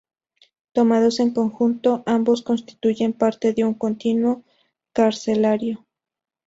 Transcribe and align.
Tomados 0.73 1.19
en 1.19 1.31
conjunto, 1.31 2.01
ambos 2.07 2.41
constituyen 2.41 3.13
parte 3.13 3.53
de 3.53 3.65
un 3.65 3.75
'continuo 3.75 4.43
carcelario'. 4.93 5.85